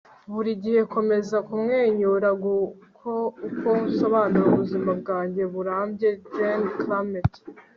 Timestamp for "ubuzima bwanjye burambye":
4.51-6.09